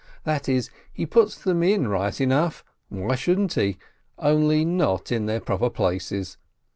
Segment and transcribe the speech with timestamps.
[0.23, 3.77] That is, he puts them in right enough, why shouldn't he?
[4.17, 6.37] only not in their proper places.